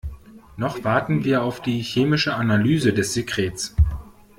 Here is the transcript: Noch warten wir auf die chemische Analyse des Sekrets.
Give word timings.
Noch 0.57 0.83
warten 0.83 1.23
wir 1.25 1.43
auf 1.43 1.61
die 1.61 1.83
chemische 1.83 2.33
Analyse 2.33 2.91
des 2.91 3.13
Sekrets. 3.13 3.75